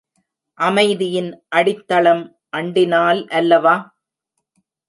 [0.59, 1.29] அமைதியின்
[1.49, 2.23] அடித்தளம்
[2.57, 3.75] அண்டினால் அல்லவா?